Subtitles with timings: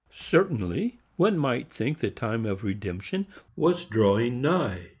[0.15, 4.87] Certainly one might think the time of redemption was drawing nigh.